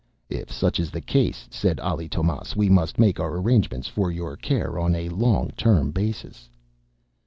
"If 0.31 0.51
such 0.51 0.79
is 0.79 0.89
the 0.89 0.99
case," 0.99 1.47
said 1.51 1.79
Ali 1.79 2.09
Tomás, 2.09 2.55
"we 2.55 2.69
must 2.69 2.97
make 2.97 3.19
our 3.19 3.37
arrangements 3.37 3.87
for 3.87 4.09
your 4.09 4.35
care 4.35 4.79
on 4.79 4.95
a 4.95 5.09
long 5.09 5.51
term 5.55 5.91
basis." 5.91 6.49